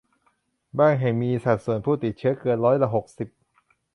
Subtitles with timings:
[0.79, 3.27] บางแห่งมีสัดส่วนผู้ติดเชื้อเกินร้อยละหกสิบ